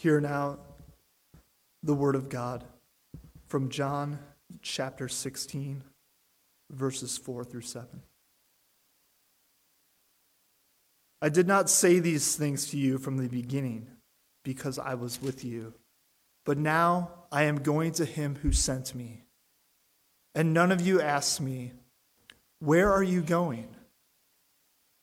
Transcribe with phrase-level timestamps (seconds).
[0.00, 0.56] Hear now
[1.82, 2.64] the word of God
[3.48, 4.18] from John
[4.62, 5.82] chapter 16,
[6.70, 7.86] verses 4 through 7.
[11.20, 13.88] I did not say these things to you from the beginning
[14.42, 15.74] because I was with you,
[16.46, 19.24] but now I am going to him who sent me.
[20.34, 21.72] And none of you asked me,
[22.60, 23.68] Where are you going?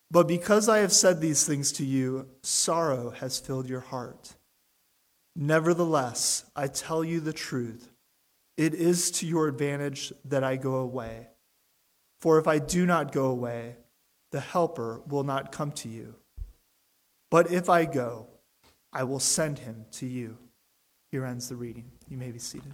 [0.10, 4.37] But because I have said these things to you, sorrow has filled your heart.
[5.40, 7.92] Nevertheless, I tell you the truth.
[8.58, 11.28] It is to your advantage that I go away.
[12.20, 13.76] For if I do not go away,
[14.32, 16.16] the Helper will not come to you.
[17.30, 18.28] But if I go,
[18.92, 20.40] I will send him to you.
[21.12, 21.92] Here ends the reading.
[22.10, 22.74] You may be seated.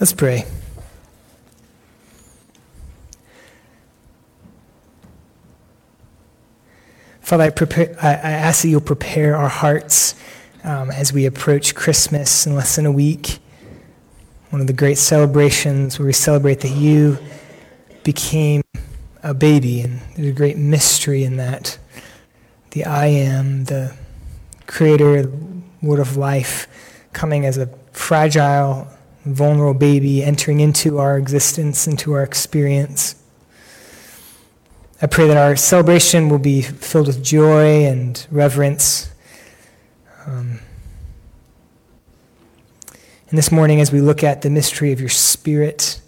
[0.00, 0.46] Let's pray.
[7.20, 10.14] Father, I, prepare, I, ask that you'll prepare our hearts
[10.64, 13.40] um, as we approach Christmas in less than a week.
[14.48, 17.18] One of the great celebrations where we celebrate that you
[18.02, 18.62] became
[19.22, 21.78] a baby, and there's a great mystery in that.
[22.70, 23.94] The I am, the
[24.66, 25.38] creator, the
[25.82, 26.66] word of life,
[27.12, 28.88] coming as a fragile,
[29.24, 33.16] vulnerable baby entering into our existence, into our experience.
[35.02, 39.10] I pray that our celebration will be filled with joy and reverence.
[40.26, 40.60] Um,
[43.28, 46.00] and this morning, as we look at the mystery of your Spirit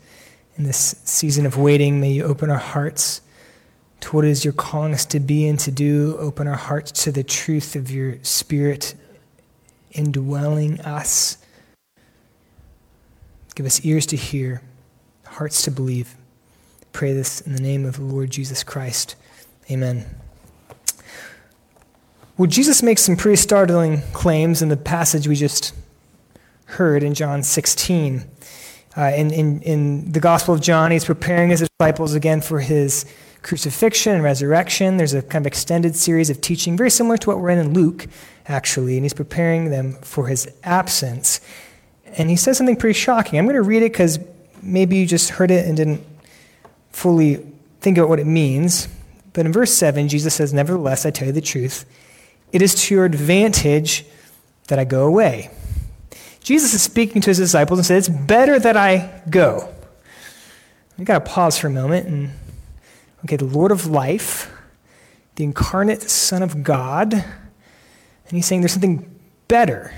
[0.57, 3.21] in this season of waiting, may you open our hearts
[4.01, 6.17] to what it is you're calling us to be and to do.
[6.19, 8.95] Open our hearts to the truth of your Spirit
[9.93, 11.39] indwelling us
[13.55, 14.63] Give us ears to hear,
[15.27, 16.17] hearts to believe.
[16.93, 19.15] Pray this in the name of the Lord Jesus Christ.
[19.71, 20.07] Amen.
[22.39, 25.75] Well, Jesus makes some pretty startling claims in the passage we just
[26.65, 28.25] heard in John 16.
[28.97, 33.05] Uh, in, in, in the Gospel of John, he's preparing his disciples again for his
[33.43, 34.97] crucifixion and resurrection.
[34.97, 37.75] There's a kind of extended series of teaching, very similar to what we're in in
[37.75, 38.07] Luke,
[38.47, 41.41] actually, and he's preparing them for his absence
[42.17, 43.39] and he says something pretty shocking.
[43.39, 44.19] I'm going to read it because
[44.61, 46.05] maybe you just heard it and didn't
[46.91, 47.45] fully
[47.81, 48.89] think about what it means.
[49.33, 51.85] But in verse 7, Jesus says, Nevertheless, I tell you the truth,
[52.53, 54.05] it is to your advantage
[54.69, 55.51] that I go away.
[56.41, 59.73] Jesus is speaking to his disciples and says, It's better that I go.
[60.99, 62.31] We've got to pause for a moment and,
[63.25, 64.53] okay, the Lord of life,
[65.37, 67.25] the incarnate Son of God, and
[68.31, 69.19] he's saying there's something
[69.49, 69.93] better.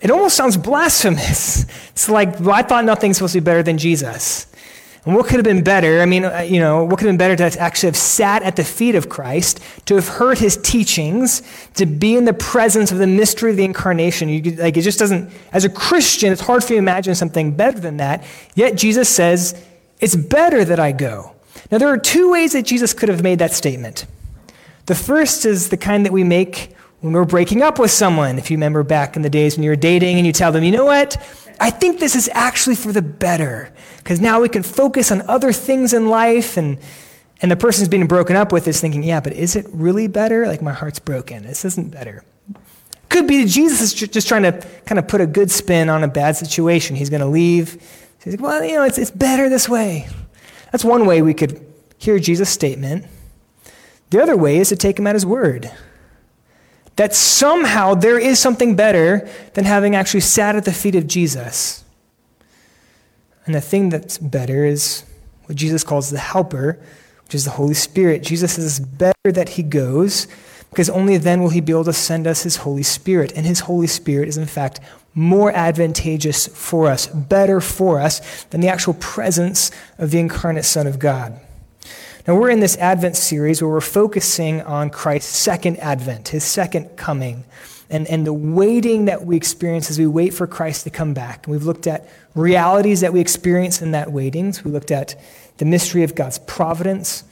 [0.00, 1.66] It almost sounds blasphemous.
[1.90, 4.46] It's like, well, I thought nothing's supposed to be better than Jesus.
[5.04, 6.00] And what could have been better?
[6.00, 8.56] I mean, uh, you know, what could have been better to actually have sat at
[8.56, 11.42] the feet of Christ, to have heard his teachings,
[11.74, 14.30] to be in the presence of the mystery of the incarnation?
[14.30, 17.52] You, like, it just doesn't, as a Christian, it's hard for you to imagine something
[17.52, 18.24] better than that.
[18.54, 19.62] Yet Jesus says,
[20.00, 21.32] it's better that I go.
[21.70, 24.06] Now, there are two ways that Jesus could have made that statement.
[24.86, 28.50] The first is the kind that we make when we're breaking up with someone, if
[28.50, 30.70] you remember back in the days when you were dating and you tell them, you
[30.70, 31.16] know what?
[31.58, 35.52] I think this is actually for the better because now we can focus on other
[35.52, 36.78] things in life and
[37.42, 40.46] and the person's being broken up with is thinking, yeah, but is it really better?
[40.46, 41.44] Like my heart's broken.
[41.44, 42.22] This isn't better.
[43.08, 44.52] Could be that Jesus is just trying to
[44.84, 46.96] kind of put a good spin on a bad situation.
[46.96, 47.80] He's going to leave.
[48.22, 50.06] he's like, well, you know, it's, it's better this way.
[50.70, 51.66] That's one way we could
[51.96, 53.06] hear Jesus' statement.
[54.10, 55.72] The other way is to take him at his word
[57.00, 61.82] that somehow there is something better than having actually sat at the feet of Jesus.
[63.46, 65.04] And the thing that's better is
[65.46, 66.78] what Jesus calls the helper,
[67.24, 68.22] which is the Holy Spirit.
[68.22, 70.28] Jesus says it's better that he goes
[70.68, 73.32] because only then will he be able to send us his Holy Spirit.
[73.34, 74.78] And his Holy Spirit is, in fact,
[75.14, 80.86] more advantageous for us, better for us than the actual presence of the incarnate Son
[80.86, 81.40] of God.
[82.26, 86.96] Now, we're in this Advent series where we're focusing on Christ's second advent, his second
[86.96, 87.44] coming,
[87.88, 91.46] and, and the waiting that we experience as we wait for Christ to come back.
[91.46, 94.52] And we've looked at realities that we experience in that waiting.
[94.52, 95.18] So we looked at
[95.56, 97.24] the mystery of God's providence.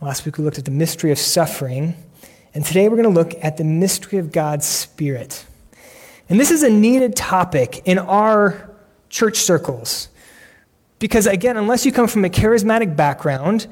[0.00, 1.94] Last week we looked at the mystery of suffering.
[2.52, 5.46] And today we're going to look at the mystery of God's Spirit.
[6.28, 8.70] And this is a needed topic in our
[9.08, 10.08] church circles.
[10.98, 13.66] Because, again, unless you come from a charismatic background,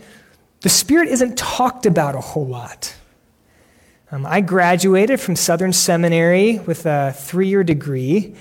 [0.61, 2.95] the Spirit isn't talked about a whole lot.
[4.12, 8.35] Um, I graduated from Southern Seminary with a three year degree,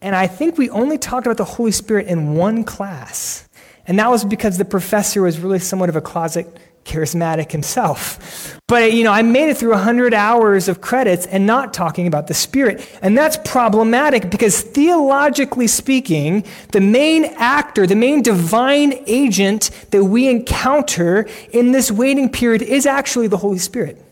[0.00, 3.48] and I think we only talked about the Holy Spirit in one class.
[3.86, 6.46] And that was because the professor was really somewhat of a closet
[6.84, 8.58] charismatic himself.
[8.66, 12.26] But, you know, I made it through 100 hours of credits and not talking about
[12.26, 12.88] the Spirit.
[13.02, 20.28] And that's problematic because theologically speaking, the main actor, the main divine agent that we
[20.28, 24.02] encounter in this waiting period is actually the Holy Spirit.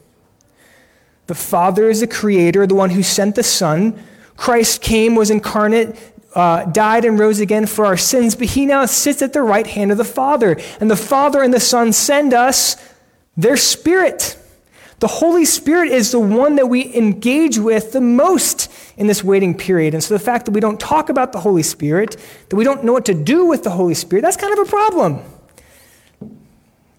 [1.27, 4.03] The Father is the creator, the one who sent the Son.
[4.37, 5.97] Christ came, was incarnate,
[6.35, 9.67] uh, died, and rose again for our sins, but he now sits at the right
[9.67, 10.56] hand of the Father.
[10.81, 12.77] And the Father and the Son send us
[13.37, 14.37] their Spirit.
[15.00, 19.56] The Holy Spirit is the one that we engage with the most in this waiting
[19.56, 19.94] period.
[19.94, 22.17] And so the fact that we don't talk about the Holy Spirit,
[22.50, 24.71] that we don't know what to do with the Holy Spirit, that's kind of a
[24.71, 25.23] problem.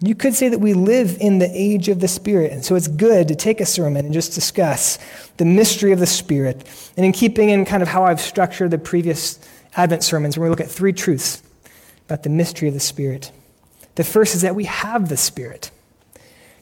[0.04, 2.88] You could say that we live in the age of the Spirit, and so it's
[2.88, 4.98] good to take a sermon and just discuss
[5.36, 6.64] the mystery of the Spirit.
[6.96, 9.38] And in keeping in kind of how I've structured the previous
[9.76, 11.40] Advent sermons, we're going to look at three truths
[12.06, 13.30] about the mystery of the Spirit.
[13.94, 15.70] The first is that we have the Spirit.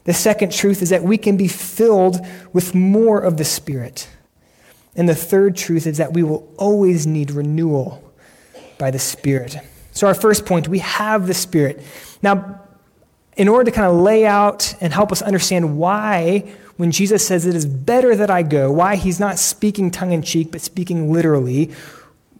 [0.03, 2.23] The second truth is that we can be filled
[2.53, 4.07] with more of the Spirit.
[4.95, 8.13] And the third truth is that we will always need renewal
[8.77, 9.57] by the Spirit.
[9.93, 11.81] So, our first point, we have the Spirit.
[12.21, 12.61] Now,
[13.37, 17.45] in order to kind of lay out and help us understand why, when Jesus says
[17.45, 21.11] it is better that I go, why he's not speaking tongue in cheek, but speaking
[21.11, 21.71] literally,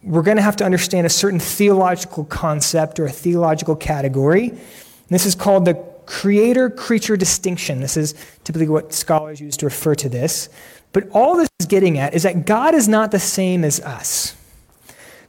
[0.04, 4.50] we're going to have to understand a certain theological concept or a theological category.
[4.50, 4.60] And
[5.10, 7.80] this is called the creator creature distinction.
[7.80, 10.50] This is typically what scholars use to refer to this.
[10.92, 14.36] But all this is getting at is that God is not the same as us.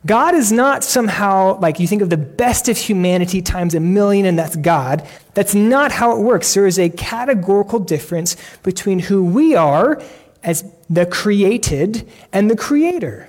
[0.05, 4.27] God is not somehow like you think of the best of humanity times a million
[4.27, 5.07] and that's God.
[5.35, 6.53] That's not how it works.
[6.55, 10.03] There is a categorical difference between who we are
[10.43, 13.29] as the created and the creator.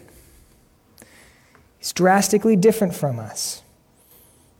[1.77, 3.61] He's drastically different from us.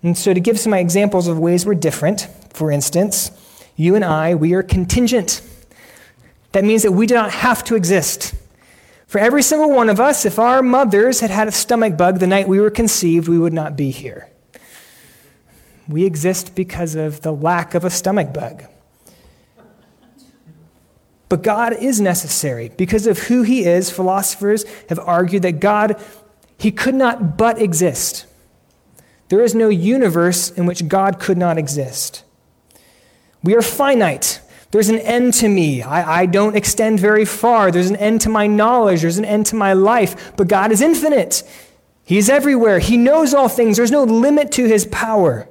[0.04, 3.32] And so, to give some examples of ways we're different, for instance,
[3.76, 5.42] you and I, we are contingent.
[6.52, 8.36] That means that we do not have to exist.
[9.14, 12.26] For every single one of us, if our mothers had had a stomach bug the
[12.26, 14.28] night we were conceived, we would not be here.
[15.88, 18.64] We exist because of the lack of a stomach bug.
[21.30, 22.70] But God is necessary.
[22.70, 26.02] Because of who He is, philosophers have argued that God,
[26.58, 28.26] He could not but exist.
[29.30, 32.24] There is no universe in which God could not exist.
[33.44, 34.42] We are finite.
[34.74, 35.84] There's an end to me.
[35.84, 37.70] I, I don't extend very far.
[37.70, 39.02] There's an end to my knowledge.
[39.02, 40.36] There's an end to my life.
[40.36, 41.44] But God is infinite.
[42.04, 42.80] He's everywhere.
[42.80, 43.78] He knows all things.
[43.78, 45.48] There's no limit to his power.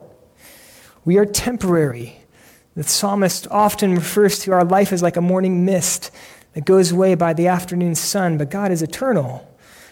[1.04, 2.20] We are temporary.
[2.74, 6.10] The psalmist often refers to our life as like a morning mist
[6.54, 9.48] that goes away by the afternoon sun, but God is eternal.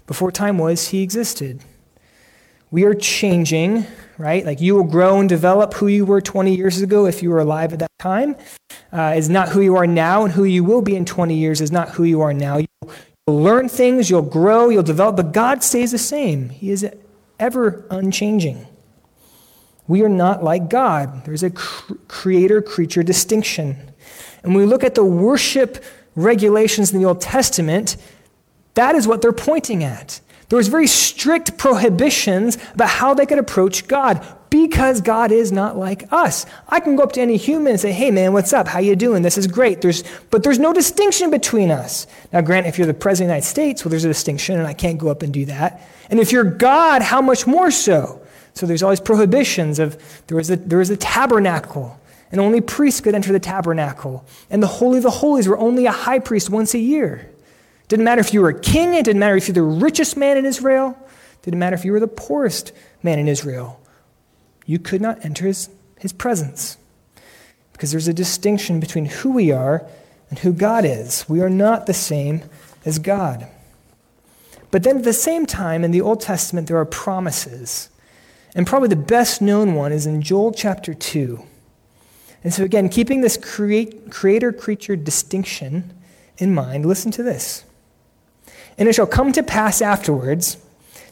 [0.08, 1.62] Before time was, he existed.
[2.72, 3.84] We are changing,
[4.16, 4.46] right?
[4.46, 7.40] Like you will grow and develop who you were 20 years ago if you were
[7.40, 8.36] alive at that time.
[8.92, 11.60] Uh, is not who you are now, and who you will be in 20 years
[11.60, 12.58] is not who you are now.
[12.58, 12.92] You'll,
[13.26, 16.48] you'll learn things, you'll grow, you'll develop, but God stays the same.
[16.48, 16.88] He is
[17.38, 18.66] ever unchanging.
[19.88, 21.24] We are not like God.
[21.24, 23.76] There's a cr- creator creature distinction.
[24.42, 25.82] And when we look at the worship
[26.14, 27.96] regulations in the Old Testament,
[28.74, 30.20] that is what they're pointing at.
[30.50, 35.78] There was very strict prohibitions about how they could approach God because God is not
[35.78, 36.44] like us.
[36.68, 38.66] I can go up to any human and say, "Hey man, what's up?
[38.66, 39.22] How you doing?
[39.22, 40.02] This is great." There's
[40.32, 42.08] but there's no distinction between us.
[42.32, 44.66] Now, grant if you're the president of the United States, well there's a distinction and
[44.66, 45.88] I can't go up and do that.
[46.10, 48.20] And if you're God, how much more so?
[48.54, 51.96] So there's always prohibitions of there was a there was a tabernacle
[52.32, 54.24] and only priests could enter the tabernacle.
[54.50, 57.29] And the holy of the holies were only a high priest once a year.
[57.90, 60.36] Didn't matter if you were a king, it didn't matter if you're the richest man
[60.36, 60.96] in Israel,
[61.42, 62.70] didn't matter if you were the poorest
[63.02, 63.80] man in Israel.
[64.64, 65.68] You could not enter his,
[65.98, 66.76] his presence.
[67.72, 69.84] Because there's a distinction between who we are
[70.28, 71.28] and who God is.
[71.28, 72.42] We are not the same
[72.84, 73.48] as God.
[74.70, 77.88] But then at the same time, in the Old Testament, there are promises.
[78.54, 81.42] And probably the best known one is in Joel chapter 2.
[82.44, 85.92] And so, again, keeping this create, creator creature distinction
[86.38, 87.64] in mind, listen to this.
[88.80, 90.56] And it shall come to pass afterwards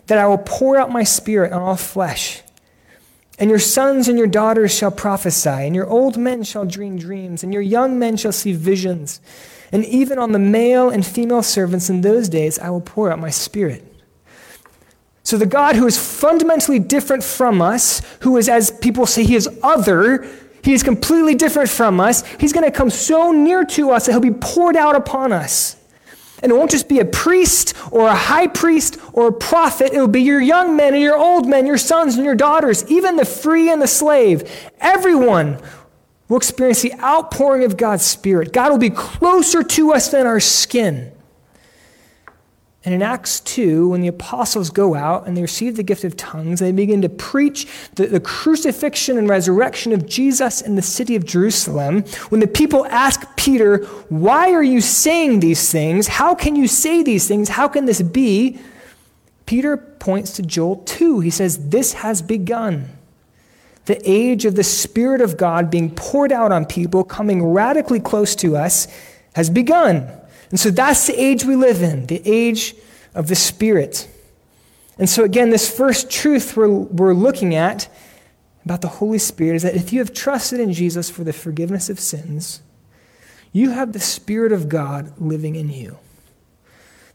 [0.06, 2.42] that I will pour out my spirit on all flesh.
[3.38, 7.44] And your sons and your daughters shall prophesy, and your old men shall dream dreams,
[7.44, 9.20] and your young men shall see visions.
[9.70, 13.20] And even on the male and female servants in those days I will pour out
[13.20, 13.84] my spirit.
[15.22, 19.37] So, the God who is fundamentally different from us, who is, as people say, he
[19.37, 20.26] is other,
[20.64, 22.26] He is completely different from us.
[22.40, 25.77] He's going to come so near to us that he'll be poured out upon us.
[26.42, 29.92] And it won't just be a priest or a high priest or a prophet.
[29.92, 32.88] It will be your young men and your old men, your sons and your daughters,
[32.90, 34.50] even the free and the slave.
[34.80, 35.61] Everyone
[36.28, 38.52] will experience the outpouring of God's Spirit.
[38.52, 41.12] God will be closer to us than our skin.
[42.88, 46.16] And in Acts 2, when the apostles go out and they receive the gift of
[46.16, 51.14] tongues, they begin to preach the, the, crucifixion and resurrection of Jesus in the city
[51.14, 52.04] of Jerusalem.
[52.30, 56.09] When the people ask Peter, Why are you saying these things?
[56.09, 57.50] How can you say these things?
[57.50, 58.59] How can this be?
[59.45, 61.21] Peter points to Joel 2.
[61.21, 62.88] He says, This has begun.
[63.85, 68.35] The age of the Spirit of God being poured out on people, coming radically close
[68.37, 68.88] to us,
[69.35, 70.11] has begun.
[70.50, 72.75] And so that's the age we live in, the age
[73.14, 74.09] of the Spirit.
[74.99, 77.88] And so, again, this first truth we're, we're looking at
[78.64, 81.88] about the Holy Spirit is that if you have trusted in Jesus for the forgiveness
[81.88, 82.62] of sins,
[83.52, 85.99] you have the Spirit of God living in you.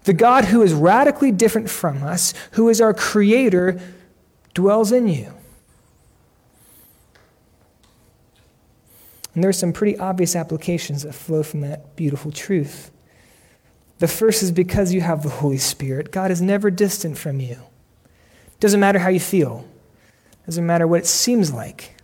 [0.05, 3.79] The God who is radically different from us, who is our Creator,
[4.53, 5.33] dwells in you.
[9.33, 12.91] And there are some pretty obvious applications that flow from that beautiful truth.
[14.03, 16.11] The first is because you have the Holy Spirit.
[16.11, 17.55] God is never distant from you.
[18.59, 19.63] Doesn't matter how you feel.
[20.45, 21.95] Doesn't matter what it seems like.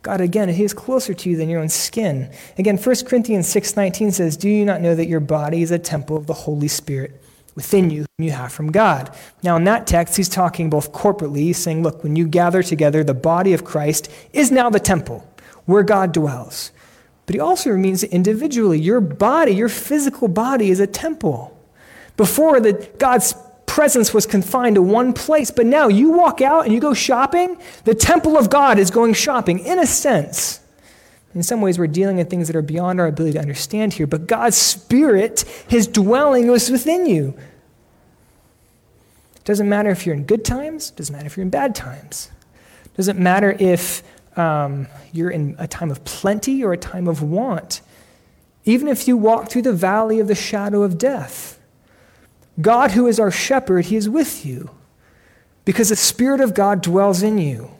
[0.00, 2.30] God again, he is closer to you than your own skin.
[2.56, 6.16] Again, 1 Corinthians 6:19 says, "Do you not know that your body is a temple
[6.16, 7.20] of the Holy Spirit
[7.54, 9.10] within you whom you have from God?"
[9.42, 13.12] Now in that text, he's talking both corporately, saying, "Look, when you gather together, the
[13.12, 15.22] body of Christ is now the temple
[15.66, 16.70] where God dwells."
[17.26, 18.78] But he also means individually.
[18.78, 21.52] Your body, your physical body, is a temple.
[22.16, 23.34] Before, the, God's
[23.66, 27.58] presence was confined to one place, but now you walk out and you go shopping,
[27.84, 30.60] the temple of God is going shopping, in a sense.
[31.34, 34.06] In some ways, we're dealing with things that are beyond our ability to understand here,
[34.06, 37.36] but God's Spirit, His dwelling, was within you.
[39.36, 42.30] It Doesn't matter if you're in good times, doesn't matter if you're in bad times.
[42.86, 44.02] It Doesn't matter if
[44.36, 47.80] um, you're in a time of plenty or a time of want.
[48.64, 51.58] Even if you walk through the valley of the shadow of death,
[52.60, 54.70] God, who is our shepherd, He is with you
[55.64, 57.70] because the Spirit of God dwells in you.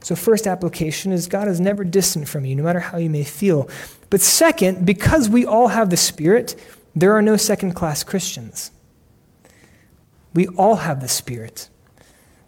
[0.00, 3.22] So, first application is God is never distant from you, no matter how you may
[3.24, 3.68] feel.
[4.10, 6.56] But second, because we all have the Spirit,
[6.94, 8.72] there are no second class Christians.
[10.34, 11.68] We all have the Spirit.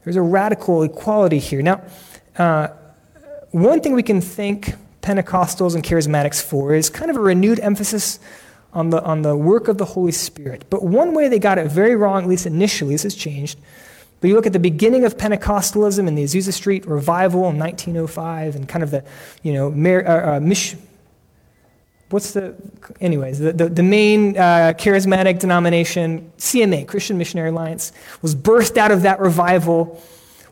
[0.04, 1.62] There's a radical equality here.
[1.62, 1.82] Now,
[2.36, 2.68] uh,
[3.50, 8.20] one thing we can thank Pentecostals and charismatics for is kind of a renewed emphasis
[8.72, 10.64] on the, on the work of the Holy Spirit.
[10.68, 13.58] But one way they got it very wrong, at least initially, this has changed.
[14.20, 18.56] But you look at the beginning of Pentecostalism and the Azusa Street revival in 1905
[18.56, 19.04] and kind of the,
[19.42, 20.40] you know, Mar- uh, uh,
[22.10, 22.54] what's the,
[23.00, 27.92] anyways, the, the, the main uh, charismatic denomination, CMA, Christian Missionary Alliance,
[28.22, 30.02] was birthed out of that revival.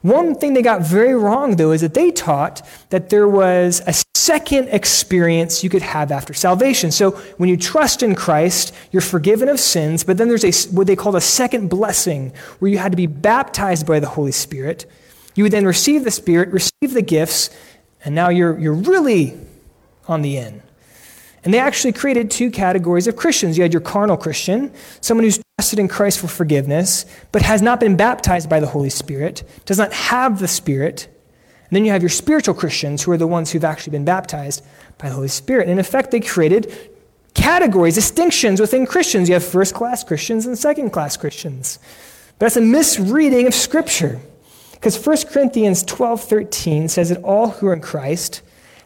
[0.02, 3.94] One thing they got very wrong, though, is that they taught that there was a
[4.16, 6.90] second experience you could have after salvation.
[6.90, 10.86] So when you trust in Christ, you're forgiven of sins, but then there's a, what
[10.86, 14.86] they call a second blessing, where you had to be baptized by the Holy Spirit.
[15.34, 17.50] You would then receive the Spirit, receive the gifts,
[18.04, 19.38] and now you're, you're really
[20.08, 20.62] on the in.
[21.44, 23.56] And they actually created two categories of Christians.
[23.56, 27.80] You had your carnal Christian, someone who's trusted in Christ for forgiveness, but has not
[27.80, 31.08] been baptized by the Holy Spirit, does not have the Spirit.
[31.68, 34.64] And then you have your spiritual Christians, who are the ones who've actually been baptized
[34.98, 35.62] by the Holy Spirit.
[35.62, 36.72] And in effect, they created
[37.34, 39.28] categories, distinctions within Christians.
[39.28, 41.78] You have first class Christians and second class Christians.
[42.38, 44.20] But that's a misreading of Scripture.
[44.72, 48.42] Because 1 Corinthians 12 13 says that all who are in Christ,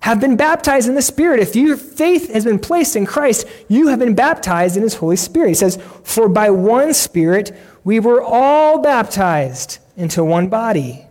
[0.07, 1.41] have been baptized in the Spirit.
[1.41, 5.17] If your faith has been placed in Christ, you have been baptized in His Holy
[5.17, 5.49] Spirit.
[5.49, 11.07] He says, For by one Spirit we were all baptized into one body.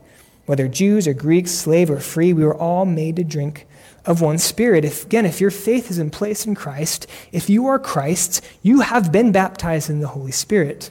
[0.45, 3.67] Whether Jews or Greeks, slave or free, we were all made to drink
[4.05, 4.85] of one Spirit.
[4.85, 8.79] If, again, if your faith is in place in Christ, if you are Christ's, you
[8.79, 10.89] have been baptized in the Holy Spirit.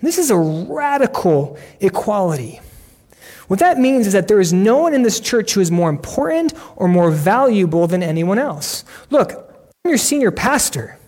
[0.00, 2.62] This is a radical equality.
[3.48, 5.90] What that means is that there is no one in this church who is more
[5.90, 8.84] important or more valuable than anyone else.
[9.10, 10.98] Look, I'm your senior pastor.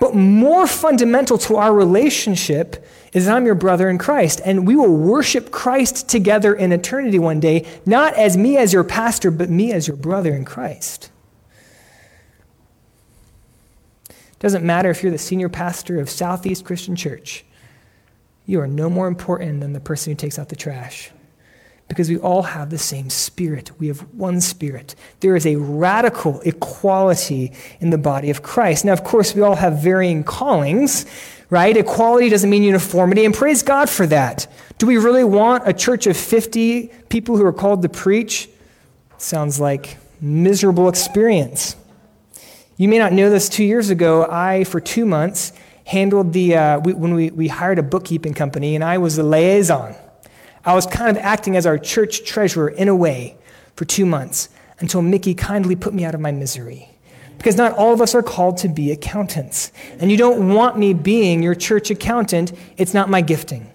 [0.00, 4.74] But more fundamental to our relationship is that I'm your brother in Christ, and we
[4.74, 9.50] will worship Christ together in eternity one day, not as me as your pastor, but
[9.50, 11.10] me as your brother in Christ.
[14.08, 17.44] It Doesn't matter if you're the senior pastor of Southeast Christian Church.
[18.50, 21.12] You are no more important than the person who takes out the trash.
[21.86, 23.72] because we all have the same spirit.
[23.78, 24.94] We have one spirit.
[25.20, 28.84] There is a radical equality in the body of Christ.
[28.84, 31.06] Now, of course, we all have varying callings,
[31.48, 31.76] right?
[31.76, 34.46] Equality doesn't mean uniformity, and praise God for that.
[34.78, 38.48] Do we really want a church of 50 people who are called to preach?
[39.18, 41.76] Sounds like miserable experience.
[42.76, 45.52] You may not know this two years ago, I, for two months,
[45.90, 49.24] handled the, uh, we, when we, we hired a bookkeeping company, and I was the
[49.24, 49.94] liaison
[50.64, 53.36] I was kind of acting as our church treasurer in a way
[53.76, 56.90] for two months until Mickey kindly put me out of my misery.
[57.38, 59.72] Because not all of us are called to be accountants.
[59.98, 63.72] And you don't want me being your church accountant, it's not my gifting.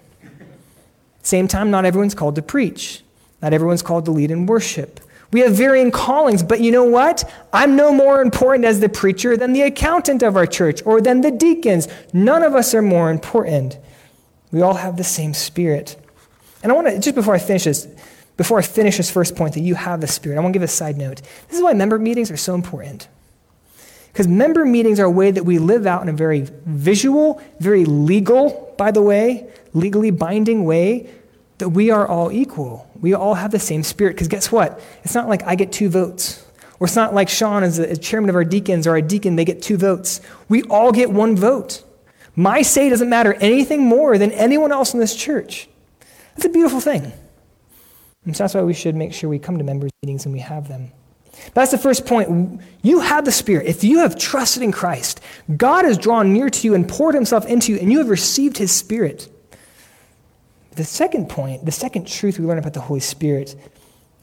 [1.22, 3.02] Same time, not everyone's called to preach,
[3.42, 5.00] not everyone's called to lead in worship.
[5.32, 7.30] We have varying callings, but you know what?
[7.52, 11.20] I'm no more important as the preacher than the accountant of our church or than
[11.20, 11.88] the deacons.
[12.12, 13.78] None of us are more important.
[14.52, 15.96] We all have the same spirit.
[16.62, 17.88] And I want to, just before I finish this,
[18.36, 20.62] before I finish this first point that you have the Spirit, I want to give
[20.62, 21.22] a side note.
[21.48, 23.08] This is why member meetings are so important.
[24.12, 27.84] Because member meetings are a way that we live out in a very visual, very
[27.84, 31.10] legal, by the way, legally binding way
[31.58, 32.90] that we are all equal.
[33.00, 34.14] We all have the same spirit.
[34.14, 34.80] Because guess what?
[35.04, 36.44] It's not like I get two votes.
[36.78, 39.44] Or it's not like Sean, as the chairman of our deacons, or our deacon, they
[39.46, 40.20] get two votes.
[40.48, 41.82] We all get one vote.
[42.34, 45.68] My say doesn't matter anything more than anyone else in this church.
[46.34, 47.12] That's a beautiful thing.
[48.26, 50.40] And so that's why we should make sure we come to members' meetings and we
[50.40, 50.92] have them.
[51.54, 52.60] That's the first point.
[52.82, 53.66] You have the Spirit.
[53.66, 55.20] If you have trusted in Christ,
[55.56, 58.58] God has drawn near to you and poured himself into you, and you have received
[58.58, 59.28] his Spirit.
[60.76, 63.56] The second point, the second truth we learn about the Holy Spirit,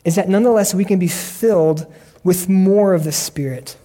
[0.05, 1.91] is that nonetheless we can be filled
[2.23, 3.75] with more of the Spirit.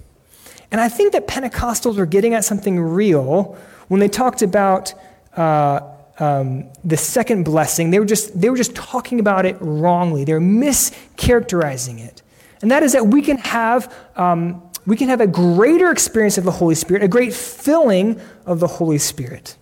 [0.70, 3.56] And I think that Pentecostals were getting at something real
[3.88, 4.94] when they talked about.
[5.34, 5.80] Uh,
[6.18, 10.24] um, the second blessing, they were, just, they were just talking about it wrongly.
[10.24, 12.22] They're mischaracterizing it.
[12.60, 16.44] And that is that we can have, um, we can have a greater experience of
[16.44, 19.56] the Holy Spirit, a great filling of the Holy Spirit.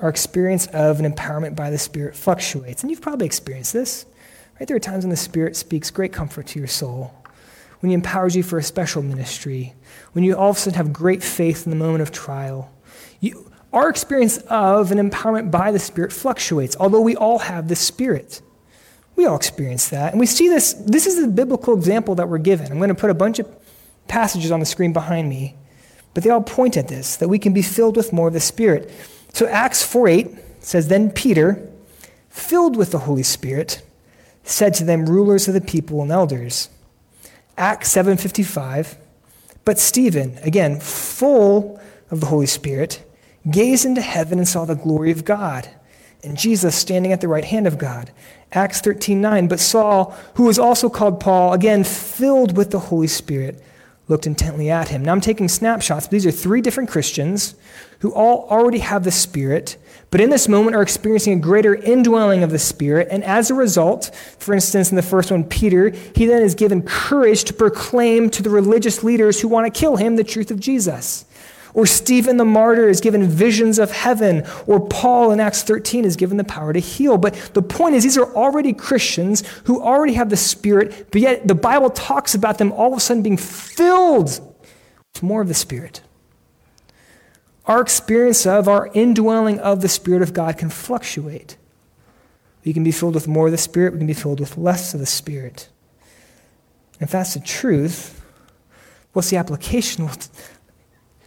[0.00, 2.82] Our experience of an empowerment by the Spirit fluctuates.
[2.82, 4.06] And you've probably experienced this.
[4.58, 4.66] Right?
[4.66, 7.14] There are times when the Spirit speaks great comfort to your soul
[7.80, 9.74] when He empowers you for a special ministry,
[10.12, 12.70] when you all of a sudden have great faith in the moment of trial.
[13.20, 17.76] You, our experience of an empowerment by the Spirit fluctuates, although we all have the
[17.76, 18.42] Spirit.
[19.16, 20.12] We all experience that.
[20.12, 20.72] And we see this.
[20.74, 22.70] This is the biblical example that we're given.
[22.70, 23.48] I'm going to put a bunch of
[24.08, 25.56] passages on the screen behind me,
[26.14, 28.40] but they all point at this that we can be filled with more of the
[28.40, 28.90] Spirit.
[29.32, 30.28] So Acts 4 8
[30.60, 31.68] says, Then Peter,
[32.28, 33.82] filled with the Holy Spirit,
[34.44, 36.68] said to them, rulers of the people and elders,
[37.56, 38.96] Acts 7:55.
[39.64, 41.78] But Stephen, again, full
[42.10, 43.04] of the Holy Spirit,
[43.50, 45.68] gazed into heaven and saw the glory of God,
[46.24, 48.10] and Jesus standing at the right hand of God.
[48.52, 49.46] Acts 13:9.
[49.46, 53.62] But Saul, who was also called Paul, again filled with the Holy Spirit,
[54.10, 55.02] looked intently at him.
[55.02, 56.08] Now I'm taking snapshots.
[56.08, 57.54] These are three different Christians
[58.00, 59.76] who all already have the Spirit,
[60.10, 63.08] but in this moment are experiencing a greater indwelling of the Spirit.
[63.10, 66.82] And as a result, for instance, in the first one, Peter, he then is given
[66.82, 70.58] courage to proclaim to the religious leaders who want to kill him the truth of
[70.58, 71.24] Jesus.
[71.74, 74.44] Or Stephen the martyr is given visions of heaven.
[74.66, 77.18] Or Paul in Acts 13 is given the power to heal.
[77.18, 81.46] But the point is, these are already Christians who already have the Spirit, but yet
[81.46, 84.40] the Bible talks about them all of a sudden being filled
[85.14, 86.02] with more of the Spirit
[87.70, 91.56] our experience of, our indwelling of the Spirit of God can fluctuate.
[92.64, 94.92] We can be filled with more of the Spirit, we can be filled with less
[94.92, 95.68] of the Spirit.
[96.98, 98.20] If that's the truth,
[99.12, 100.08] what's the application?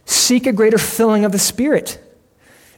[0.04, 2.00] Seek a greater filling of the Spirit.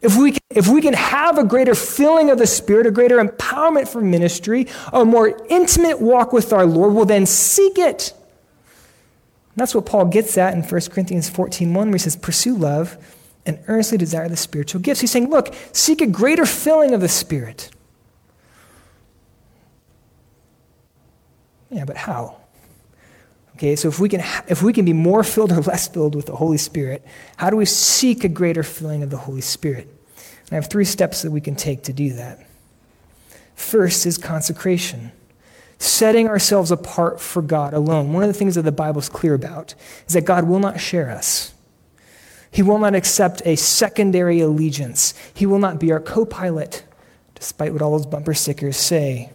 [0.02, 3.16] If we, can, if we can have a greater filling of the Spirit, a greater
[3.16, 8.12] empowerment for ministry, a more intimate walk with our Lord, we'll then seek it.
[8.12, 12.54] And that's what Paul gets at in 1 Corinthians 14 1, where he says, Pursue
[12.54, 12.98] love
[13.46, 15.00] and earnestly desire the spiritual gifts.
[15.00, 17.70] He's saying, look, seek a greater filling of the Spirit.
[21.70, 22.38] Yeah, but how?
[23.56, 26.26] Okay, so if we can if we can be more filled or less filled with
[26.26, 27.02] the Holy Spirit,
[27.38, 29.88] how do we seek a greater filling of the Holy Spirit?
[30.18, 32.46] And I have three steps that we can take to do that.
[33.54, 35.10] First is consecration.
[35.78, 38.12] Setting ourselves apart for God alone.
[38.12, 39.74] One of the things that the Bible is clear about
[40.06, 41.54] is that God will not share us.
[42.50, 45.14] He will not accept a secondary allegiance.
[45.32, 46.84] He will not be our co pilot,
[47.34, 49.32] despite what all those bumper stickers say.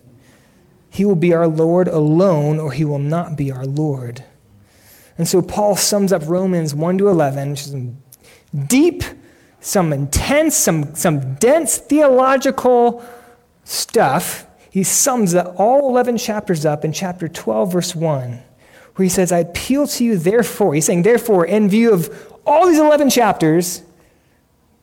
[0.91, 4.25] He will be our Lord alone, or he will not be our Lord.
[5.17, 7.75] And so Paul sums up Romans 1 to 11, which is
[8.67, 9.03] deep
[9.61, 13.05] some intense, some, some dense theological
[13.63, 14.45] stuff.
[14.69, 18.41] He sums all 11 chapters up in chapter 12, verse 1,
[18.95, 20.73] where he says, I appeal to you, therefore.
[20.73, 23.83] He's saying, therefore, in view of all these 11 chapters,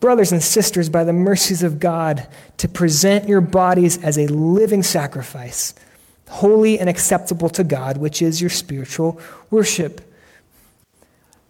[0.00, 2.26] brothers and sisters, by the mercies of God,
[2.58, 5.74] to present your bodies as a living sacrifice,
[6.28, 10.00] holy and acceptable to God, which is your spiritual worship.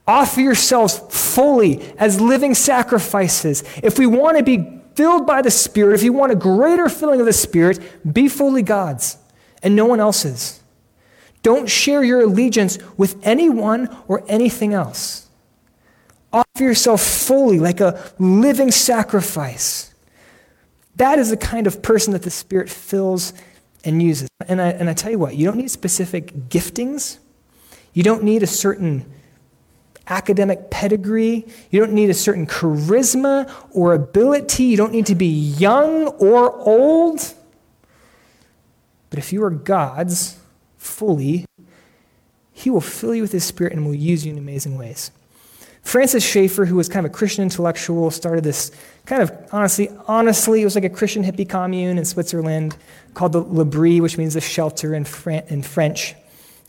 [0.06, 3.62] Offer yourselves fully as living sacrifices.
[3.82, 7.20] If we want to be filled by the Spirit, if you want a greater filling
[7.20, 7.78] of the Spirit,
[8.12, 9.18] be fully God's
[9.62, 10.60] and no one else's.
[11.42, 15.28] Don't share your allegiance with anyone or anything else.
[16.32, 19.94] Offer yourself fully like a living sacrifice.
[20.96, 23.32] That is the kind of person that the Spirit fills
[23.84, 24.28] and uses.
[24.46, 27.18] And I, and I tell you what, you don't need specific giftings.
[27.92, 29.10] You don't need a certain
[30.06, 31.46] academic pedigree.
[31.70, 34.64] You don't need a certain charisma or ability.
[34.64, 37.34] You don't need to be young or old.
[39.10, 40.38] But if you are God's
[40.76, 41.46] fully,
[42.52, 45.10] He will fill you with His Spirit and will use you in amazing ways.
[45.88, 48.70] Francis Schaeffer, who was kind of a Christian intellectual, started this
[49.06, 52.76] kind of honestly, honestly, it was like a Christian hippie commune in Switzerland
[53.14, 56.14] called the L'Abri, which means the shelter in, Fran- in French.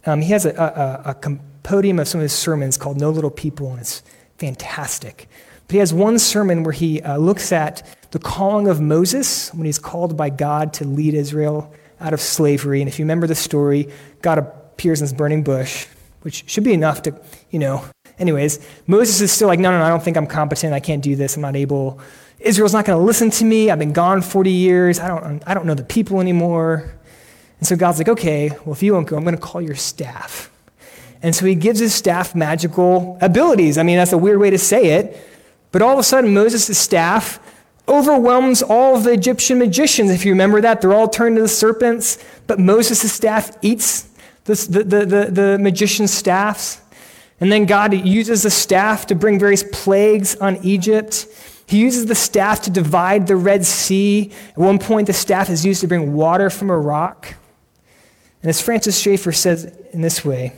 [0.06, 3.72] Um, he has a, a, a, of some of his sermons called No Little People,
[3.72, 4.04] and it's
[4.38, 5.28] fantastic.
[5.68, 9.66] But he has one sermon where he uh, looks at the calling of Moses when
[9.66, 12.82] he's called by God to lead Israel out of slavery.
[12.82, 13.90] And if you remember the story,
[14.22, 15.88] God appears in this burning bush,
[16.22, 17.20] which should be enough to,
[17.52, 17.84] you know.
[18.20, 20.74] Anyways, Moses is still like, no, no, no, I don't think I'm competent.
[20.74, 21.36] I can't do this.
[21.36, 22.00] I'm not able.
[22.40, 23.72] Israel's not going to listen to me.
[23.72, 25.00] I've been gone 40 years.
[25.00, 26.94] I don't, I don't know the people anymore.
[27.60, 29.76] And so God's like, okay, well, if you won't go, I'm going to call your
[29.76, 30.52] staff.
[31.22, 33.78] And so he gives his staff magical abilities.
[33.78, 35.18] I mean, that's a weird way to say it.
[35.72, 37.40] But all of a sudden, Moses' staff
[37.88, 40.12] overwhelms all of the Egyptian magicians.
[40.12, 42.24] If you remember that, they're all turned into serpents.
[42.48, 44.08] But Moses' staff eats
[44.46, 46.82] the, the, the, the magician's staffs.
[47.40, 51.28] And then God uses the staff to bring various plagues on Egypt.
[51.68, 54.32] He uses the staff to divide the Red Sea.
[54.50, 57.36] At one point, the staff is used to bring water from a rock.
[58.42, 60.54] And as Francis Schaeffer says in this way,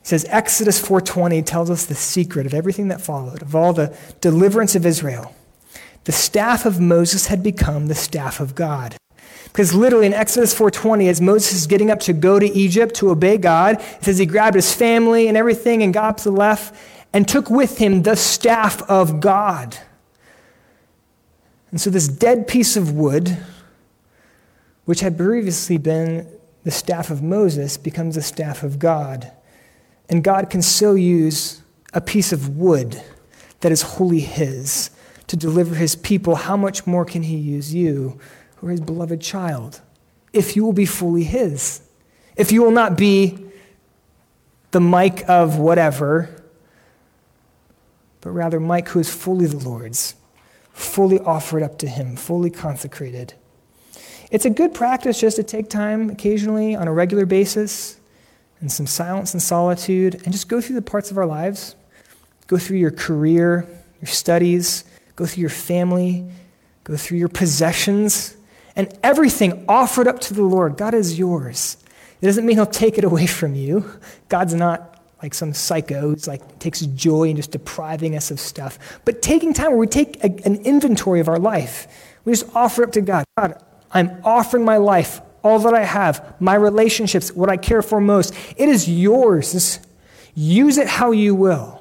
[0.00, 3.94] he says Exodus 4:20 tells us the secret of everything that followed, of all the
[4.20, 5.34] deliverance of Israel.
[6.04, 8.96] The staff of Moses had become the staff of God.
[9.52, 13.10] Because literally in Exodus 4:20, as Moses is getting up to go to Egypt to
[13.10, 16.36] obey God, it says he grabbed his family and everything and got up to the
[16.36, 16.74] left
[17.12, 19.76] and took with him the staff of God.
[21.70, 23.36] And so this dead piece of wood
[24.88, 26.26] which had previously been
[26.64, 29.30] the staff of Moses, becomes the staff of God.
[30.08, 31.60] And God can so use
[31.92, 33.02] a piece of wood
[33.60, 34.90] that is wholly His
[35.26, 36.36] to deliver His people.
[36.36, 38.18] How much more can He use you,
[38.58, 39.80] who are His beloved child,
[40.32, 41.80] if you will be fully His?
[42.36, 43.38] If you will not be
[44.70, 46.42] the Mike of whatever,
[48.20, 50.14] but rather Mike who is fully the Lord's,
[50.72, 53.34] fully offered up to Him, fully consecrated.
[54.30, 57.98] It's a good practice just to take time occasionally on a regular basis
[58.60, 61.76] and some silence and solitude and just go through the parts of our lives.
[62.46, 63.66] Go through your career,
[64.00, 64.84] your studies,
[65.16, 66.30] go through your family,
[66.84, 68.36] go through your possessions,
[68.78, 70.78] and everything offered up to the Lord.
[70.78, 71.76] God is yours.
[72.22, 73.90] It doesn't mean He'll take it away from you.
[74.28, 78.78] God's not like some psycho who's like takes joy in just depriving us of stuff.
[79.04, 81.88] But taking time where we take a, an inventory of our life,
[82.24, 83.24] we just offer up to God.
[83.36, 88.00] God, I'm offering my life, all that I have, my relationships, what I care for
[88.00, 88.32] most.
[88.56, 89.80] It is yours.
[90.34, 91.77] Use it how you will.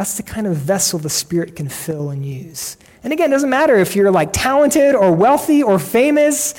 [0.00, 2.78] That's the kind of vessel the Spirit can fill and use.
[3.04, 6.54] And again, it doesn't matter if you're like talented or wealthy or famous,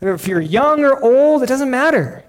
[0.00, 2.24] or if you're young or old, it doesn't matter.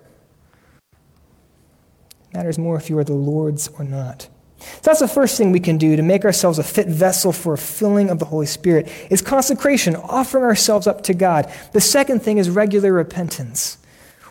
[0.91, 4.27] It matters more if you are the Lord's or not.
[4.59, 7.53] So that's the first thing we can do to make ourselves a fit vessel for
[7.53, 11.49] a filling of the Holy Spirit is consecration, offering ourselves up to God.
[11.71, 13.77] The second thing is regular repentance.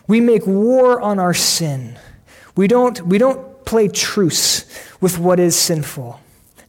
[0.07, 1.99] We make war on our sin.
[2.55, 4.65] We don't, we don't play truce
[5.01, 6.21] with what is sinful.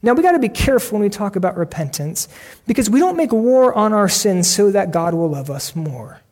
[0.02, 2.28] Now, we got to be careful when we talk about repentance
[2.66, 6.22] because we don't make war on our sin so that God will love us more.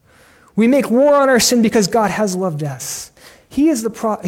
[0.56, 3.12] We make war on our sin because God has loved us.
[3.48, 4.20] He is the pro-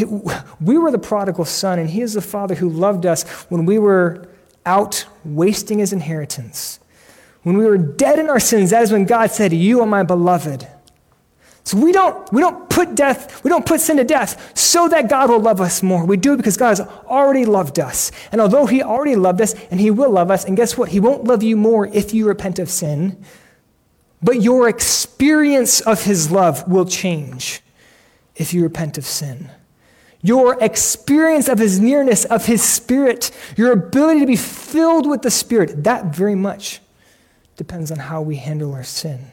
[0.61, 3.79] we were the prodigal son, and He is the Father who loved us when we
[3.79, 4.29] were
[4.65, 6.79] out wasting His inheritance.
[7.43, 10.03] When we were dead in our sins, that is when God said, You are my
[10.03, 10.69] beloved.
[11.71, 15.09] So we don't, we don't put death, we don't put sin to death so that
[15.09, 16.05] God will love us more.
[16.05, 18.11] We do because God has already loved us.
[18.33, 20.89] And although He already loved us and He will love us, and guess what?
[20.89, 23.25] He won't love you more if you repent of sin,
[24.21, 27.63] but your experience of His love will change
[28.35, 29.49] if you repent of sin.
[30.23, 35.31] Your experience of His nearness, of His Spirit, your ability to be filled with the
[35.31, 36.81] Spirit, that very much
[37.55, 39.31] depends on how we handle our sin.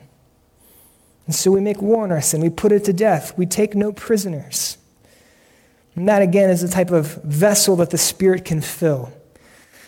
[1.28, 2.42] And so we make war on our sin.
[2.42, 3.38] We put it to death.
[3.38, 4.78] We take no prisoners.
[5.96, 9.12] And that, again, is the type of vessel that the Spirit can fill.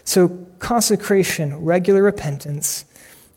[0.03, 2.83] So, consecration, regular repentance.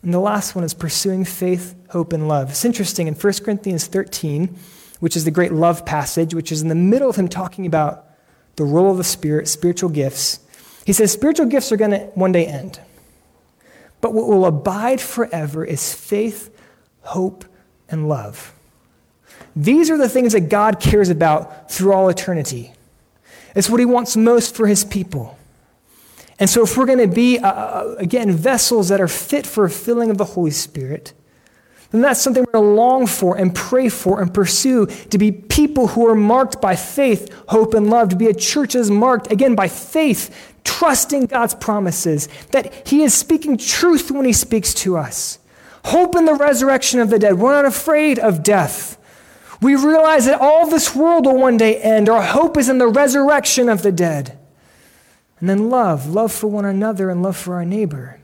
[0.01, 2.49] And the last one is pursuing faith, hope, and love.
[2.49, 4.53] It's interesting in 1 Corinthians 13,
[4.99, 8.05] which is the great love passage, which is in the middle of him talking about
[8.57, 10.39] the role of the Spirit, spiritual gifts.
[10.85, 12.81] He says spiritual gifts are going to one day end.
[14.01, 16.53] But what will abide forever is faith,
[17.03, 17.45] hope,
[17.89, 18.53] and love.
[19.55, 22.73] These are the things that God cares about through all eternity.
[23.55, 25.37] It's what He wants most for His people.
[26.39, 29.65] And so, if we're going to be, uh, uh, again, vessels that are fit for
[29.65, 31.13] a filling of the Holy Spirit,
[31.91, 35.31] then that's something we're going to long for and pray for and pursue to be
[35.31, 38.89] people who are marked by faith, hope, and love, to be a church that is
[38.89, 44.73] marked, again, by faith, trusting God's promises, that He is speaking truth when He speaks
[44.75, 45.37] to us.
[45.85, 47.37] Hope in the resurrection of the dead.
[47.39, 48.97] We're not afraid of death.
[49.61, 52.09] We realize that all this world will one day end.
[52.09, 54.37] Our hope is in the resurrection of the dead.
[55.39, 58.19] And then love, love for one another and love for our neighbor.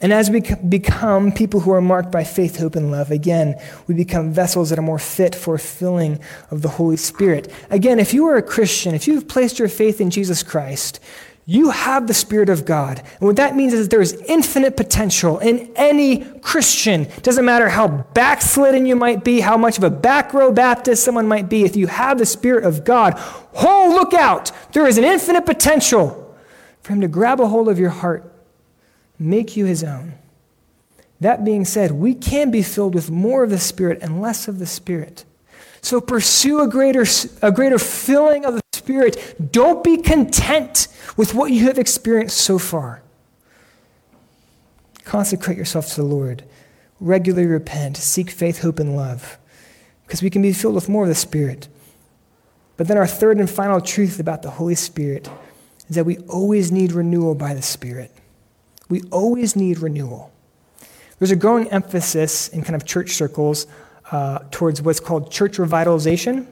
[0.00, 3.54] And as we become people who are marked by faith, hope, and love, again,
[3.86, 7.50] we become vessels that are more fit for filling of the Holy Spirit.
[7.70, 11.00] Again, if you are a Christian, if you've placed your faith in Jesus Christ,
[11.48, 12.98] you have the Spirit of God.
[12.98, 17.06] And what that means is that there is infinite potential in any Christian.
[17.22, 21.28] Doesn't matter how backslidden you might be, how much of a back row Baptist someone
[21.28, 23.14] might be, if you have the Spirit of God,
[23.54, 24.50] oh, look out!
[24.72, 26.36] There is an infinite potential
[26.82, 28.32] for Him to grab a hold of your heart,
[29.16, 30.14] make you His own.
[31.20, 34.58] That being said, we can be filled with more of the Spirit and less of
[34.58, 35.24] the Spirit.
[35.80, 37.04] So pursue a greater,
[37.40, 39.50] a greater filling of the Spirit.
[39.50, 43.02] Don't be content with what you have experienced so far.
[45.04, 46.44] Consecrate yourself to the Lord.
[47.00, 47.96] Regularly repent.
[47.96, 49.38] Seek faith, hope, and love.
[50.06, 51.66] Because we can be filled with more of the Spirit.
[52.76, 55.28] But then, our third and final truth about the Holy Spirit
[55.88, 58.12] is that we always need renewal by the Spirit.
[58.88, 60.30] We always need renewal.
[61.18, 63.66] There's a growing emphasis in kind of church circles
[64.12, 66.46] uh, towards what's called church revitalization.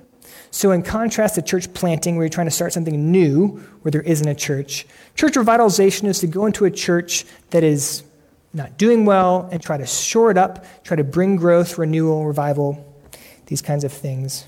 [0.55, 4.03] So, in contrast to church planting, where you're trying to start something new where there
[4.03, 4.87] isn't a church,
[5.17, 8.05] church revitalization is to go into a church that is
[8.53, 12.87] not doing well and try to shore it up, try to bring growth, renewal, revival,
[13.47, 14.47] these kinds of things.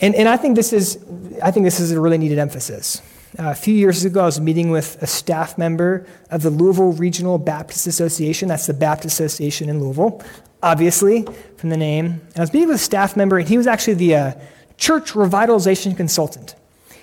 [0.00, 1.02] And, and I, think this is,
[1.42, 3.00] I think this is a really needed emphasis.
[3.38, 6.92] Uh, a few years ago, I was meeting with a staff member of the Louisville
[6.92, 8.48] Regional Baptist Association.
[8.48, 10.22] That's the Baptist Association in Louisville,
[10.62, 11.26] obviously,
[11.56, 12.04] from the name.
[12.04, 14.32] And I was meeting with a staff member, and he was actually the uh,
[14.78, 16.54] church revitalization consultant.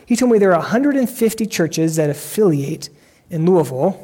[0.05, 2.89] He told me there are 150 churches that affiliate
[3.29, 3.99] in Louisville.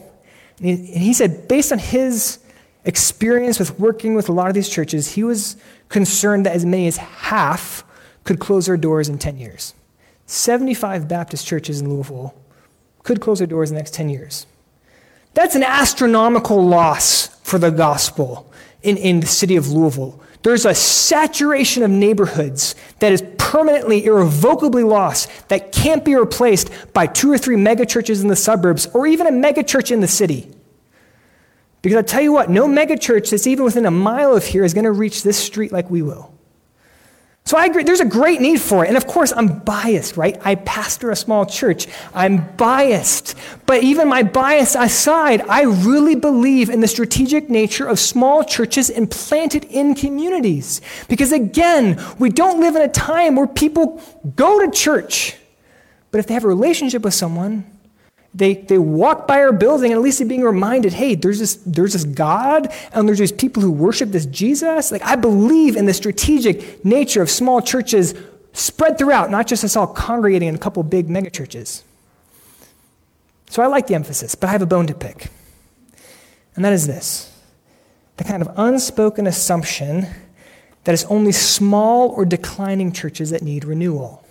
[0.61, 2.39] And he said, based on his
[2.85, 5.57] experience with working with a lot of these churches, he was
[5.89, 7.83] concerned that as many as half
[8.23, 9.73] could close their doors in 10 years.
[10.25, 12.35] 75 Baptist churches in Louisville
[13.03, 14.45] could close their doors in the next 10 years.
[15.33, 18.51] That's an astronomical loss for the gospel
[18.83, 20.21] in, in the city of Louisville.
[20.43, 27.05] There's a saturation of neighborhoods that is permanently, irrevocably lost, that can't be replaced by
[27.05, 30.49] two or three megachurches in the suburbs or even a megachurch in the city.
[31.81, 34.73] Because I tell you what, no megachurch that's even within a mile of here is
[34.73, 36.33] going to reach this street like we will.
[37.43, 38.87] So I agree, there's a great need for it.
[38.87, 40.39] And of course, I'm biased, right?
[40.45, 41.87] I pastor a small church.
[42.13, 43.35] I'm biased.
[43.65, 48.89] But even my bias aside, I really believe in the strategic nature of small churches
[48.89, 50.81] implanted in communities.
[51.09, 54.01] Because again, we don't live in a time where people
[54.35, 55.35] go to church.
[56.11, 57.70] But if they have a relationship with someone,
[58.33, 61.55] they, they walk by our building and at least they're being reminded hey there's this,
[61.65, 64.91] there's this god and there's these people who worship this jesus.
[64.91, 68.15] Like i believe in the strategic nature of small churches
[68.53, 71.83] spread throughout not just us all congregating in a couple big megachurches
[73.49, 75.29] so i like the emphasis but i have a bone to pick.
[76.55, 77.27] And that is this.
[78.17, 80.07] The kind of unspoken assumption
[80.83, 84.25] that it's only small or declining churches that need renewal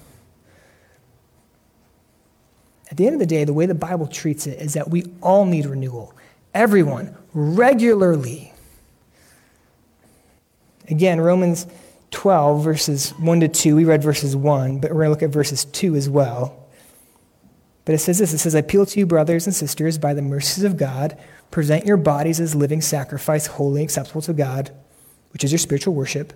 [2.91, 5.05] at the end of the day, the way the Bible treats it is that we
[5.21, 6.13] all need renewal.
[6.53, 8.53] Everyone, regularly.
[10.89, 11.69] Again, Romans
[12.11, 13.77] 12, verses 1 to 2.
[13.77, 16.57] We read verses 1, but we're going to look at verses 2 as well.
[17.85, 20.23] But it says this it says, I appeal to you, brothers and sisters, by the
[20.23, 21.17] mercies of God,
[21.53, 24.71] present your bodies as living sacrifice, holy, acceptable to God,
[25.33, 26.33] which is your spiritual worship.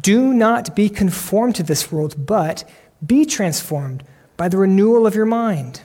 [0.00, 2.68] Do not be conformed to this world, but
[3.04, 4.02] be transformed
[4.36, 5.82] by the renewal of your mind.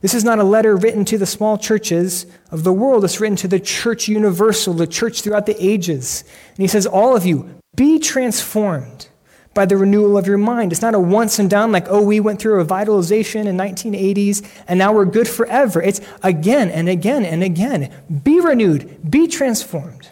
[0.00, 3.04] This is not a letter written to the small churches of the world.
[3.04, 6.22] It's written to the church universal, the church throughout the ages.
[6.50, 9.08] And he says, All of you, be transformed
[9.54, 10.70] by the renewal of your mind.
[10.70, 14.48] It's not a once and done, like, oh, we went through a revitalization in 1980s
[14.68, 15.82] and now we're good forever.
[15.82, 17.92] It's again and again and again.
[18.22, 20.10] Be renewed, be transformed.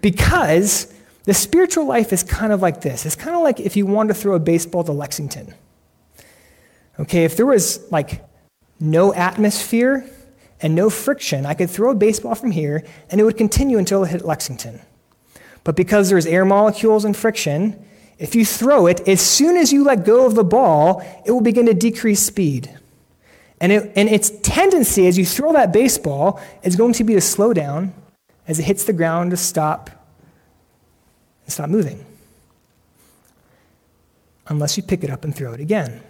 [0.00, 0.92] Because
[1.24, 3.04] the spiritual life is kind of like this.
[3.04, 5.52] It's kind of like if you wanted to throw a baseball to Lexington.
[7.00, 8.22] Okay, if there was like
[8.78, 10.08] no atmosphere
[10.60, 14.04] and no friction, I could throw a baseball from here and it would continue until
[14.04, 14.80] it hit Lexington.
[15.64, 17.82] But because there's air molecules and friction,
[18.18, 21.40] if you throw it, as soon as you let go of the ball, it will
[21.40, 22.78] begin to decrease speed.
[23.62, 27.20] And, it, and its tendency as you throw that baseball is going to be to
[27.20, 27.94] slow down
[28.46, 29.88] as it hits the ground to stop
[31.44, 32.04] and stop moving.
[34.48, 36.02] Unless you pick it up and throw it again.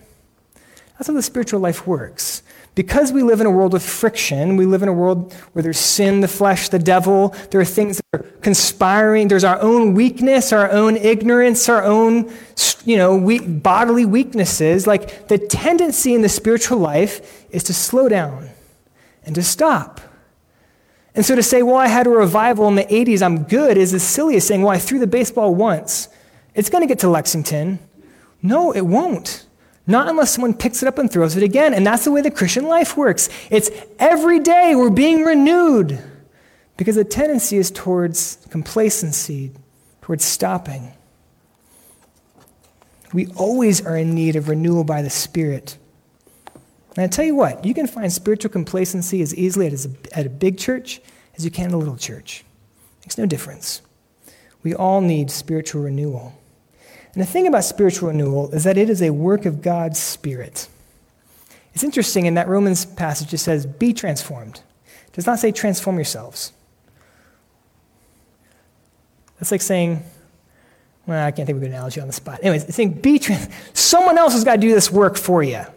[1.00, 2.42] That's how the spiritual life works.
[2.74, 5.78] Because we live in a world with friction, we live in a world where there's
[5.78, 10.52] sin, the flesh, the devil, there are things that are conspiring, there's our own weakness,
[10.52, 12.30] our own ignorance, our own
[12.84, 14.86] you know, weak, bodily weaknesses.
[14.86, 18.50] Like the tendency in the spiritual life is to slow down
[19.24, 20.02] and to stop.
[21.14, 23.94] And so to say, well, I had a revival in the 80s, I'm good, is
[23.94, 26.10] as silly as saying, well, I threw the baseball once.
[26.54, 27.78] It's going to get to Lexington.
[28.42, 29.46] No, it won't.
[29.90, 31.74] Not unless someone picks it up and throws it again.
[31.74, 33.28] And that's the way the Christian life works.
[33.50, 36.00] It's every day we're being renewed
[36.76, 39.50] because the tendency is towards complacency,
[40.00, 40.92] towards stopping.
[43.12, 45.76] We always are in need of renewal by the Spirit.
[46.94, 50.26] And I tell you what, you can find spiritual complacency as easily at a, at
[50.26, 51.00] a big church
[51.36, 52.44] as you can at a little church.
[53.00, 53.82] Makes no difference.
[54.62, 56.39] We all need spiritual renewal.
[57.12, 60.68] And the thing about spiritual renewal is that it is a work of God's Spirit.
[61.74, 64.62] It's interesting in that Romans passage, it says, be transformed.
[65.06, 66.52] It does not say transform yourselves.
[69.38, 70.02] That's like saying,
[71.06, 72.40] well, I can't think of a good analogy on the spot.
[72.42, 75.56] Anyways, it's saying be trans- someone else has got to do this work for you.
[75.56, 75.68] It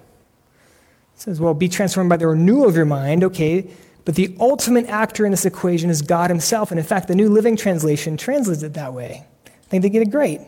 [1.15, 3.67] says, well, be transformed by the renewal of your mind, okay,
[4.05, 6.71] but the ultimate actor in this equation is God Himself.
[6.71, 9.25] And in fact, the New Living Translation translates it that way.
[9.45, 10.41] I think they get it great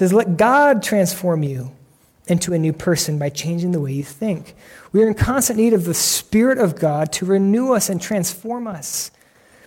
[0.00, 1.72] says, Let God transform you
[2.26, 4.54] into a new person by changing the way you think.
[4.92, 8.66] We are in constant need of the Spirit of God to renew us and transform
[8.66, 9.10] us.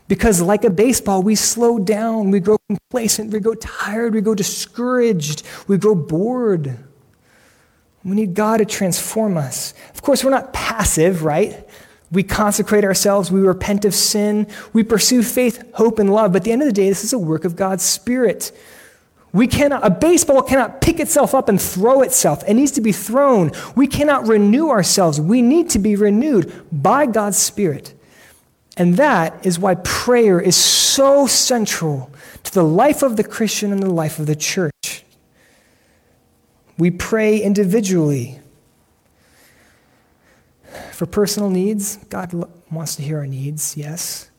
[0.07, 4.33] Because, like a baseball, we slow down, we grow complacent, we grow tired, we grow
[4.33, 6.79] discouraged, we grow bored.
[8.03, 9.75] We need God to transform us.
[9.93, 11.69] Of course, we're not passive, right?
[12.11, 16.31] We consecrate ourselves, we repent of sin, we pursue faith, hope, and love.
[16.33, 18.51] But at the end of the day, this is a work of God's Spirit.
[19.33, 22.43] We cannot, a baseball cannot pick itself up and throw itself.
[22.47, 23.51] It needs to be thrown.
[23.75, 25.19] We cannot renew ourselves.
[25.19, 27.95] We need to be renewed by God's Spirit.
[28.77, 32.11] And that is why prayer is so central
[32.43, 35.03] to the life of the Christian and the life of the church.
[36.77, 38.39] We pray individually
[40.91, 41.97] for personal needs.
[42.09, 42.33] God
[42.71, 44.29] wants to hear our needs, yes.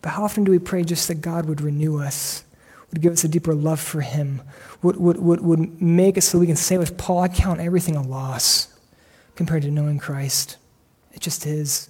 [0.00, 2.44] But how often do we pray just that God would renew us?
[2.90, 4.42] Would give us a deeper love for Him,
[4.82, 7.96] would, would, would, would make us so we can say with Paul, I count everything
[7.96, 8.68] a loss
[9.36, 10.56] compared to knowing Christ.
[11.12, 11.88] It just is.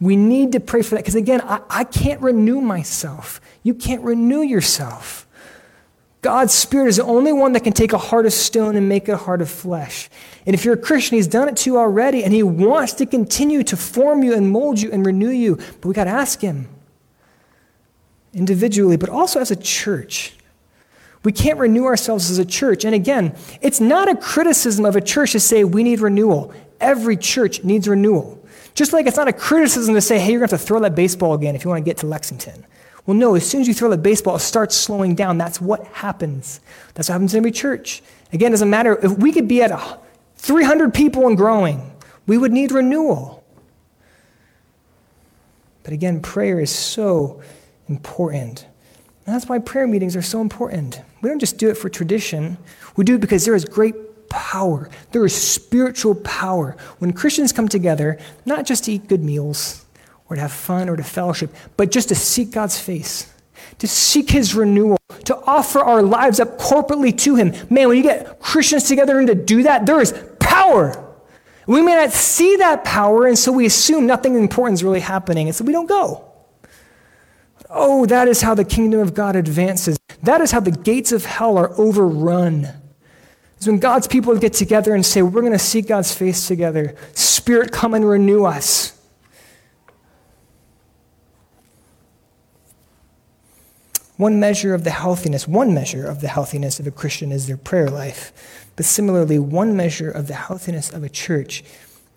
[0.00, 3.40] We need to pray for that because, again, I, I can't renew myself.
[3.62, 5.26] You can't renew yourself.
[6.22, 9.08] God's Spirit is the only one that can take a heart of stone and make
[9.08, 10.10] it a heart of flesh.
[10.44, 13.06] And if you're a Christian, He's done it to you already, and He wants to
[13.06, 15.56] continue to form you and mold you and renew you.
[15.56, 16.68] But we got to ask Him
[18.36, 20.34] individually, but also as a church.
[21.24, 22.84] We can't renew ourselves as a church.
[22.84, 26.54] And again, it's not a criticism of a church to say we need renewal.
[26.80, 28.40] Every church needs renewal.
[28.74, 30.80] Just like it's not a criticism to say, hey, you're going to have to throw
[30.80, 32.64] that baseball again if you want to get to Lexington.
[33.06, 35.38] Well, no, as soon as you throw the baseball, it starts slowing down.
[35.38, 36.60] That's what happens.
[36.94, 38.02] That's what happens in every church.
[38.32, 38.98] Again, it doesn't matter.
[39.02, 39.72] If we could be at
[40.36, 41.90] 300 people and growing,
[42.26, 43.44] we would need renewal.
[45.84, 47.42] But again, prayer is so
[47.88, 48.66] important.
[49.24, 51.00] And that's why prayer meetings are so important.
[51.20, 52.58] We don't just do it for tradition,
[52.96, 53.94] we do it because there is great
[54.28, 54.88] power.
[55.12, 56.76] There is spiritual power.
[56.98, 59.84] When Christians come together, not just to eat good meals
[60.28, 63.32] or to have fun or to fellowship, but just to seek God's face,
[63.78, 67.52] to seek his renewal, to offer our lives up corporately to him.
[67.70, 71.02] Man, when you get Christians together and to do that, there is power.
[71.66, 75.48] We may not see that power, and so we assume nothing important is really happening,
[75.48, 76.32] and so we don't go.
[77.70, 79.98] Oh, that is how the kingdom of God advances.
[80.22, 82.68] That is how the gates of hell are overrun.
[83.56, 86.94] It's when God's people get together and say, We're going to seek God's face together.
[87.14, 88.92] Spirit, come and renew us.
[94.16, 97.58] One measure of the healthiness, one measure of the healthiness of a Christian is their
[97.58, 98.66] prayer life.
[98.74, 101.62] But similarly, one measure of the healthiness of a church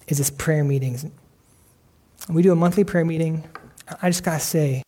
[0.08, 1.06] is its prayer meetings.
[2.30, 3.43] We do a monthly prayer meeting.
[4.02, 4.84] I just got to say,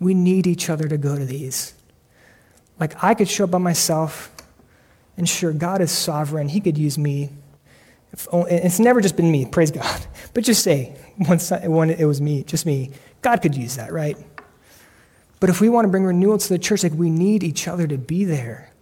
[0.00, 1.74] we need each other to go to these.
[2.78, 4.32] Like, I could show up by myself,
[5.16, 6.48] and sure, God is sovereign.
[6.48, 7.30] He could use me.
[8.12, 10.00] It's never just been me, praise God.
[10.34, 12.90] But just say, once when it was me, just me,
[13.22, 14.16] God could use that, right?
[15.38, 17.86] But if we want to bring renewal to the church, like we need each other
[17.86, 18.72] to be there.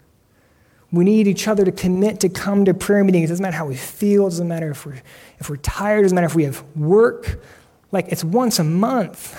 [0.92, 3.28] We need each other to commit to come to prayer meetings.
[3.28, 5.02] It doesn't matter how we feel, it doesn't matter if we're,
[5.38, 7.42] if we're tired, it doesn't matter if we have work.
[7.90, 9.34] Like it's once a month.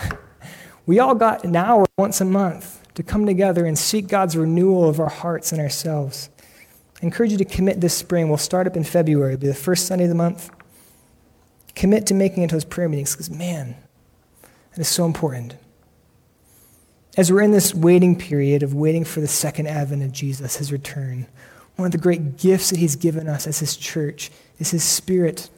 [0.85, 4.87] We all got an hour once a month to come together and seek God's renewal
[4.87, 6.29] of our hearts and ourselves.
[7.01, 8.27] I encourage you to commit this spring.
[8.27, 10.49] We'll start up in February, It'll be the first Sunday of the month.
[11.75, 13.75] Commit to making it to those prayer meetings because, man,
[14.41, 15.55] that is so important.
[17.15, 20.71] As we're in this waiting period of waiting for the second advent of Jesus, his
[20.71, 21.27] return,
[21.75, 25.49] one of the great gifts that he's given us as his church is his spirit.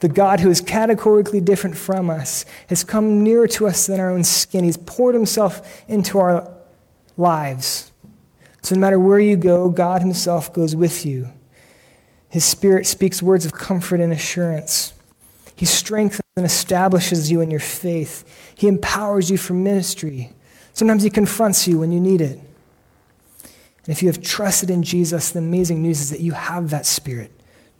[0.00, 4.10] The God who is categorically different from us has come nearer to us than our
[4.10, 4.64] own skin.
[4.64, 6.50] He's poured himself into our
[7.16, 7.92] lives.
[8.62, 11.28] So no matter where you go, God himself goes with you.
[12.28, 14.94] His spirit speaks words of comfort and assurance.
[15.56, 18.24] He strengthens and establishes you in your faith.
[18.54, 20.32] He empowers you for ministry.
[20.72, 22.38] Sometimes He confronts you when you need it.
[22.38, 26.86] And if you have trusted in Jesus, the amazing news is that you have that
[26.86, 27.32] Spirit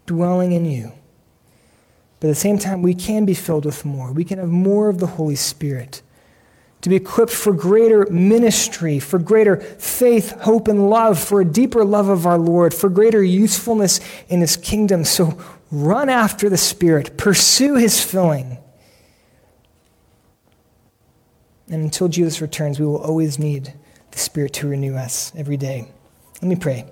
[0.05, 0.93] dwelling in you.
[2.21, 4.13] But at the same time, we can be filled with more.
[4.13, 6.03] We can have more of the Holy Spirit
[6.83, 11.85] to be equipped for greater ministry, for greater faith, hope, and love, for a deeper
[11.85, 15.05] love of our Lord, for greater usefulness in His kingdom.
[15.05, 15.39] So
[15.71, 18.59] run after the Spirit, pursue His filling.
[21.69, 23.75] And until Jesus returns, we will always need
[24.11, 25.89] the Spirit to renew us every day.
[26.43, 26.87] Let me pray.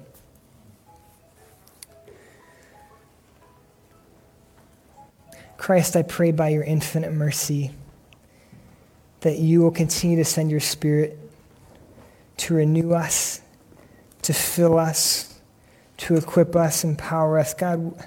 [5.69, 7.73] Christ, I pray by your infinite mercy
[9.21, 11.19] that you will continue to send your Spirit
[12.39, 13.43] to renew us,
[14.23, 15.39] to fill us,
[15.99, 17.53] to equip us, empower us.
[17.53, 18.03] God,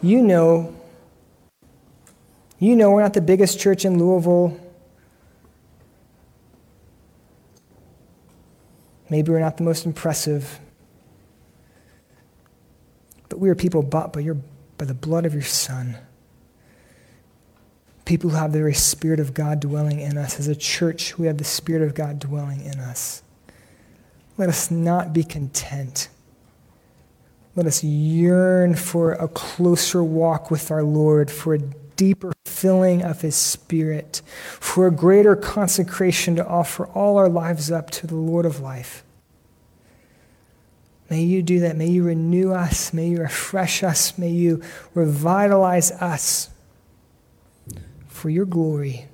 [0.00, 0.74] you know,
[2.58, 4.58] you know we're not the biggest church in Louisville.
[9.10, 10.58] Maybe we're not the most impressive,
[13.28, 14.38] but we are people bought by, your,
[14.82, 15.96] by the blood of your Son.
[18.04, 20.40] People who have the very Spirit of God dwelling in us.
[20.40, 23.22] As a church, we have the Spirit of God dwelling in us.
[24.36, 26.08] Let us not be content.
[27.54, 31.58] Let us yearn for a closer walk with our Lord, for a
[31.94, 34.20] deeper filling of His Spirit,
[34.58, 39.04] for a greater consecration to offer all our lives up to the Lord of life.
[41.12, 41.76] May you do that.
[41.76, 42.94] May you renew us.
[42.94, 44.16] May you refresh us.
[44.16, 44.62] May you
[44.94, 46.48] revitalize us
[48.08, 49.08] for your glory.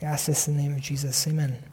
[0.00, 1.28] I ask this in the name of Jesus.
[1.28, 1.65] Amen.